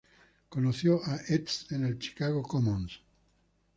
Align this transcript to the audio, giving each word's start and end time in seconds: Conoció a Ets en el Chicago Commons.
Conoció 0.53 0.99
a 1.05 1.19
Ets 1.27 1.71
en 1.73 1.85
el 1.85 1.99
Chicago 1.99 2.41
Commons. 2.41 3.01